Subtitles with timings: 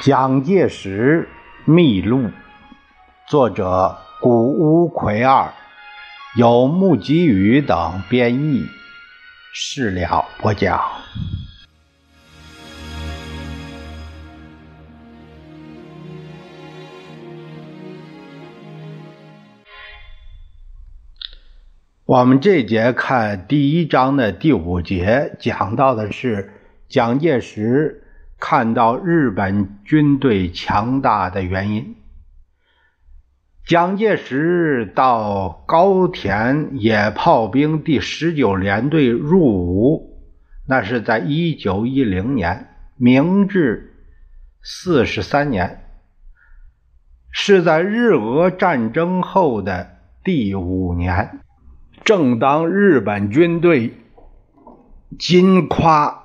[0.00, 1.28] 蒋介石
[1.66, 2.30] 秘录，
[3.28, 5.52] 作者谷乌奎二，
[6.38, 8.64] 由木吉宇等编译，
[9.52, 10.80] 事了播讲。
[22.06, 26.54] 我们这节看第一章的第五节，讲到的是
[26.88, 28.06] 蒋介石。
[28.40, 31.94] 看到日本军队强大的原因，
[33.66, 40.18] 蒋介石到高田野炮兵第十九联队入伍，
[40.66, 43.94] 那是在一九一零年，明治
[44.62, 45.84] 四十三年，
[47.30, 51.40] 是在日俄战争后的第五年，
[52.04, 53.94] 正当日本军队
[55.18, 56.24] 金夸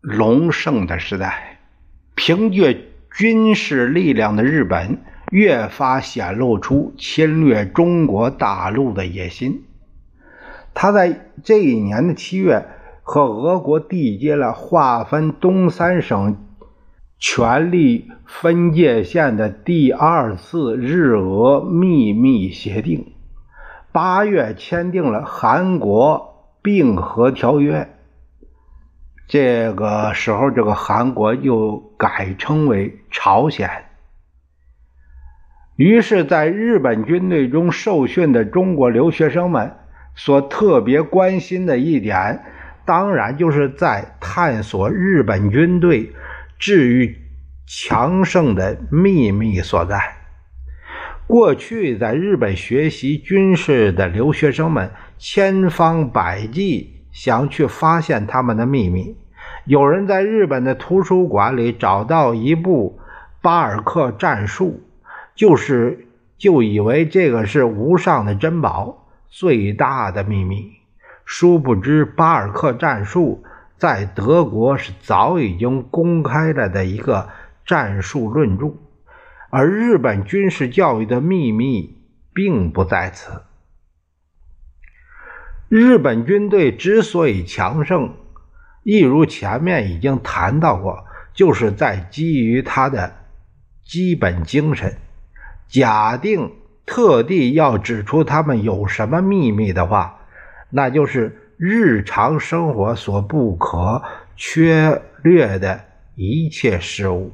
[0.00, 1.55] 隆盛的时代。
[2.16, 9.64] 凭借军事力量的日本越发显露出侵略中国大陆的野心。
[10.72, 12.66] 他在这一年的七月
[13.02, 16.38] 和俄国缔结了划分东三省
[17.18, 23.12] 权力分界线的第二次日俄秘密协定。
[23.92, 27.95] 八月签订了韩国并合条约。
[29.28, 33.68] 这个时候，这个韩国又改称为朝鲜。
[35.74, 39.76] 于是，在日本军队中受训的中国留学生们
[40.14, 42.44] 所特别关心的一点，
[42.86, 46.12] 当然就是在探索日本军队
[46.58, 47.18] 至于
[47.66, 50.16] 强盛的秘密所在。
[51.26, 56.95] 过去在日本学习军事的留学生们，千方百计。
[57.16, 59.16] 想去发现他们的秘密。
[59.64, 63.00] 有人在日本的图书馆里找到一部
[63.40, 64.82] 巴尔克战术，
[65.34, 66.06] 就是
[66.36, 70.72] 就以为这个是无上的珍宝、最大的秘密。
[71.24, 73.42] 殊不知，巴尔克战术
[73.78, 77.30] 在德国是早已经公开了的一个
[77.64, 78.74] 战术论著，
[79.48, 81.96] 而日本军事教育的秘密
[82.34, 83.45] 并不在此。
[85.68, 88.14] 日本军队之所以强盛，
[88.84, 91.04] 一如前面已经谈到过，
[91.34, 93.12] 就是在基于他的
[93.84, 94.96] 基本精神。
[95.66, 96.52] 假定
[96.86, 100.20] 特地要指出他们有什么秘密的话，
[100.70, 104.00] 那就是日常生活所不可
[104.36, 105.80] 缺略的
[106.14, 107.32] 一切事物，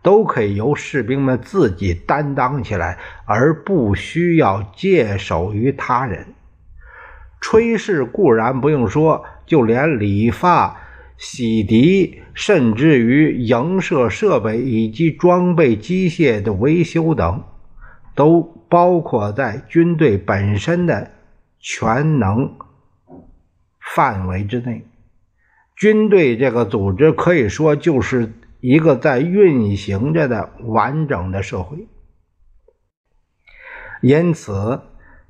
[0.00, 6.24] 都可以由士兵们自己担当起来，而不需要借手于他人。
[7.44, 10.80] 炊事固然不用说，就连理发、
[11.18, 17.44] 洗涤，甚至于营舍设备以及装备机械的维修等，
[18.14, 18.40] 都
[18.70, 21.10] 包括在军队本身的
[21.60, 22.56] 全能
[23.94, 24.86] 范围之内。
[25.76, 31.86] 军队这个组织可以说就是一个在运行着的完整的社会，
[34.00, 34.80] 因此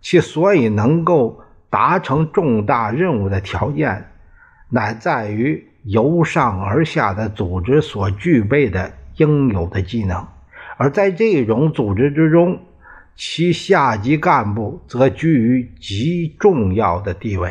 [0.00, 1.40] 其所以能够。
[1.74, 4.06] 达成重大任务的条件，
[4.68, 10.24] 乃在于由上而下的组织所具备的应有的技能，
[10.76, 12.60] 而在这种组织之中，
[13.16, 17.50] 其下级干部则居于极重要的地位。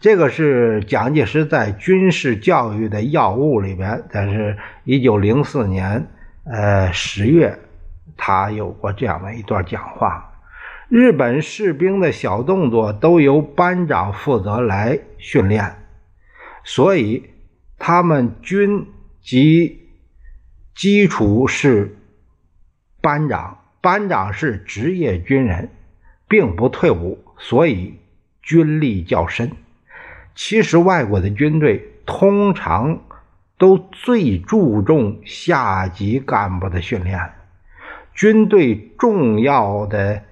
[0.00, 6.06] 这个是蒋介石在军事教育的要务里边，但是一九零四年
[6.44, 7.58] 呃十月，
[8.16, 10.30] 他有过这样的一段讲话。
[10.88, 15.76] 日本士兵的小动作都由班长负责来训练，
[16.62, 17.30] 所以
[17.78, 18.86] 他们军
[19.22, 19.88] 级
[20.74, 21.96] 基础是
[23.00, 25.70] 班长，班长是职业军人，
[26.28, 27.94] 并不退伍，所以
[28.42, 29.50] 军力较深。
[30.34, 33.00] 其实外国的军队通常
[33.56, 37.32] 都最注重下级干部的训练，
[38.12, 40.22] 军队重要的。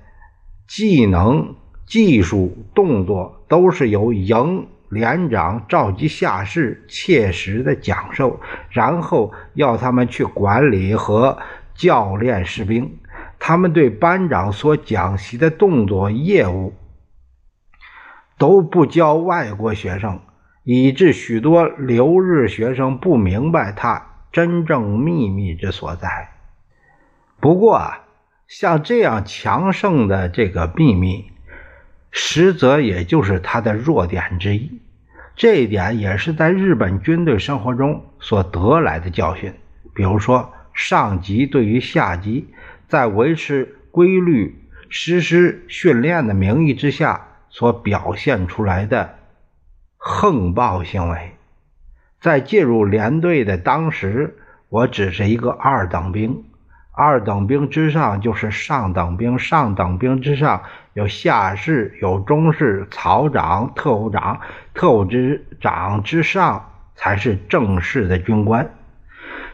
[0.66, 1.54] 技能、
[1.86, 11.38] 技术、动作都是由营连长召集下士切实的讲授，然后要他们去管理和
[11.74, 12.98] 教练士兵。
[13.38, 16.74] 他们对班长所讲习的动作、业务
[18.38, 20.20] 都不教外国学生，
[20.62, 26.30] 以致许多留日学生不明白他真正秘密之所在。
[27.40, 27.98] 不过啊。
[28.54, 31.30] 像这样强盛的这个秘密，
[32.10, 34.78] 实则也就是他的弱点之一。
[35.34, 39.54] 这一点也是在日本军队生活中所得来的教训。
[39.94, 42.46] 比如说上级对于下级
[42.88, 49.14] 在维持规律实施训练的名义之下所表现出来的
[49.96, 51.32] 横暴行为。
[52.20, 54.36] 在进入连队的当时，
[54.68, 56.44] 我只是一个二等兵。
[56.94, 60.62] 二等兵之上就是上等兵，上等兵之上
[60.92, 64.40] 有下士、有中士、曹长、特务长，
[64.74, 68.74] 特务之长之上才是正式的军官。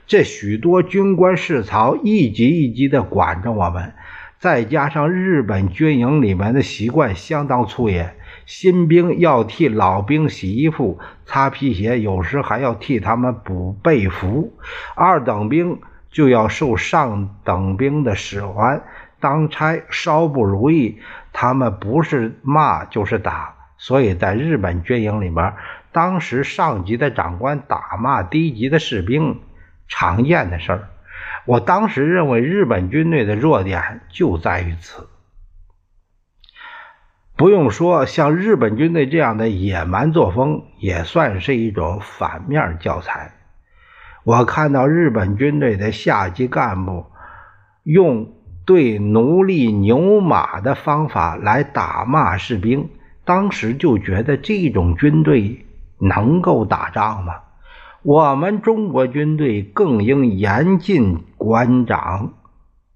[0.09, 3.95] 这许多军官士曹一级一级的管着我们，
[4.41, 14.55] 再加上日本军营里面的习惯相当粗野，新兵要替老兵洗衣服、擦皮鞋，有时还要替他们补被服。
[14.97, 15.79] 二等兵。
[16.11, 18.83] 就要受上等兵的使唤，
[19.21, 21.01] 当差稍不如意，
[21.33, 23.55] 他们不是骂就是打。
[23.77, 25.55] 所以在日本军营里面，
[25.93, 29.41] 当时上级的长官打骂低级的士兵，
[29.87, 30.89] 常见的事儿。
[31.45, 35.09] 我当时认为日本军队的弱点就在于此。
[37.37, 43.38] 不用说，像日本军队这样的野蛮作风，也算是一种反面教材。
[44.29, 47.07] 我看到日本军队的下级干部
[47.83, 48.31] 用
[48.67, 52.91] 对奴隶牛马的方法来打骂士兵，
[53.25, 55.65] 当时就觉得这种军队
[55.99, 57.37] 能够打仗吗？
[58.03, 62.35] 我们中国军队更应严禁官长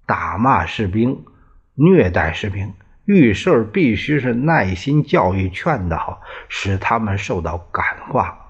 [0.05, 1.25] 打骂士兵、
[1.73, 2.73] 虐待士兵，
[3.05, 8.42] 遇事必须是耐心教育劝导，使他们受到感化。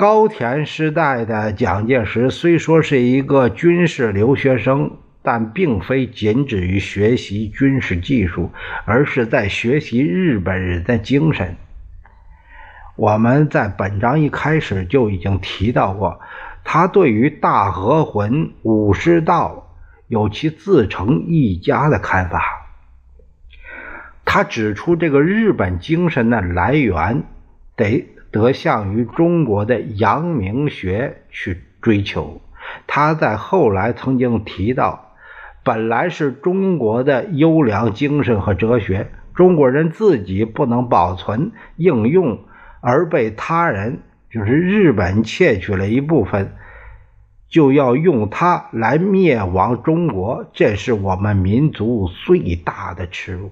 [0.00, 8.50] 高田时代的蒋介石虽说是一个军事留学生，但并非仅止于学习军事技术，
[8.86, 11.54] 而是在学习日本人的精神。
[12.96, 16.18] 我们在本章一开始就已经提到过，
[16.64, 19.76] 他对于大和魂武士道
[20.08, 22.42] 有其自成一家的看法。
[24.24, 27.22] 他指出，这个日本精神的来源
[27.76, 28.08] 得。
[28.30, 32.40] 得向于中国的阳明学去追求。
[32.86, 35.14] 他在后来曾经提到，
[35.64, 42.38] 本来是中国的优良精神和哲学，中国人自己不能保存应用，
[42.80, 44.00] 而被他人，
[44.30, 46.54] 就是日本窃取了一部分，
[47.48, 53.50] 就要用它来灭亡中国，这是我们民族最大的耻辱。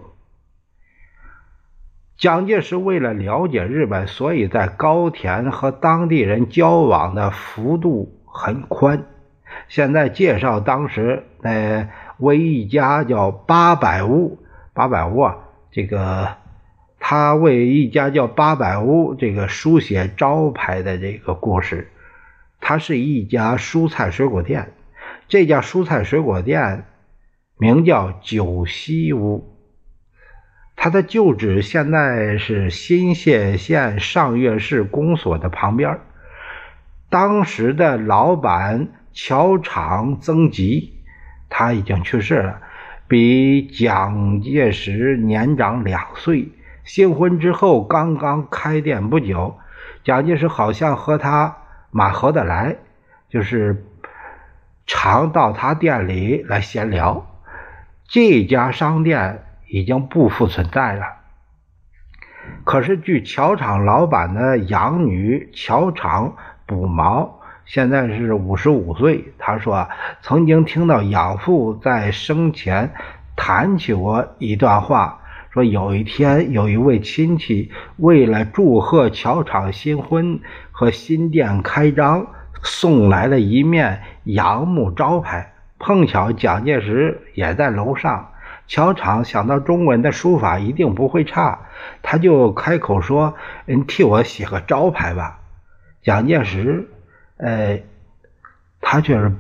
[2.19, 9.05] 蒋介石为了了解日本，所以在高田和当地人交往的幅度很宽。
[9.69, 11.89] 现在介绍当时那
[12.19, 14.41] 为一家叫八百屋，
[14.75, 15.37] 八百屋啊，
[15.71, 16.35] 这个
[16.99, 21.93] 他为一家叫八百屋这个书写招牌的这个故事。
[22.61, 24.73] 它是一家蔬菜水果店，
[25.29, 26.85] 这家蔬菜水果店
[27.57, 29.55] 名叫九溪屋。
[30.81, 35.99] 他的旧址现在是新泻县上越市公所的旁边。
[37.11, 40.95] 当时的老板乔场曾吉，
[41.49, 42.61] 他已经去世了，
[43.09, 46.53] 比蒋介石年长两岁。
[46.85, 49.59] 新婚之后刚刚开店不久，
[50.05, 51.57] 蒋介石好像和他
[51.91, 52.77] 蛮合得来，
[53.29, 53.85] 就是
[54.87, 57.27] 常到他店里来闲聊。
[58.07, 59.43] 这家商店。
[59.69, 61.05] 已经不复存在了。
[62.65, 66.35] 可是，据桥厂老板的养女桥厂
[66.67, 69.33] 补毛，现在是五十五岁。
[69.39, 69.89] 他说，
[70.23, 72.93] 曾经听到养父在生前
[73.37, 75.21] 谈起过一段话，
[75.51, 80.41] 说有一天有一位亲戚为了祝贺桥厂新婚
[80.73, 82.27] 和新店开张，
[82.63, 88.31] 送来了一面杨木招牌，碰巧蒋介石也在楼上。
[88.69, 91.61] 乔场想到中文的书法一定不会差，
[92.03, 93.35] 他就开口说
[93.65, 95.41] ：“你替我写个招牌吧。”
[96.05, 96.87] 蒋介石，
[97.39, 97.81] 呃，
[98.83, 99.35] 他却是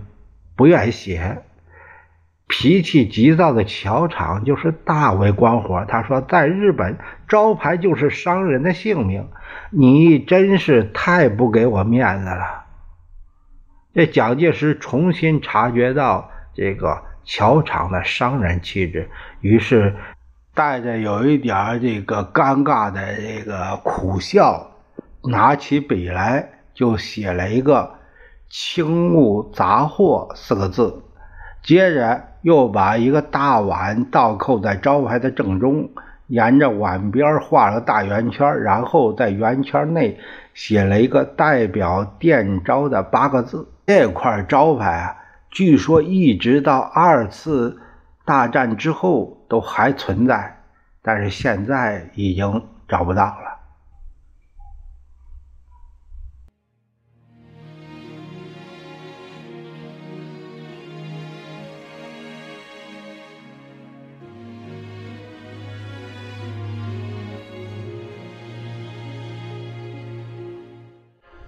[0.56, 1.42] 不愿意写。
[2.46, 6.96] 脾气急躁的乔场就是大为光火，他说：“在日本，
[7.28, 9.28] 招牌就是商人的性命，
[9.70, 12.64] 你真是太不给我面子了。”
[13.92, 17.02] 这蒋介石重新察觉到这个。
[17.30, 19.06] 乔场的商人气质，
[19.42, 19.94] 于是
[20.54, 24.66] 带着有一点这个尴尬的这个苦笑，
[25.24, 27.92] 拿起笔来就写了一个
[28.48, 31.02] “轻物杂货”四个字，
[31.62, 35.90] 接着又把一个大碗倒扣在招牌的正中，
[36.28, 40.18] 沿着碗边画了个大圆圈，然后在圆圈内
[40.54, 43.68] 写了一个代表店招的八个字。
[43.86, 45.16] 这块招牌啊，
[45.50, 47.80] 据说一直到二次
[48.24, 50.62] 大战之后都还存在，
[51.02, 53.57] 但是现在已经找不到了。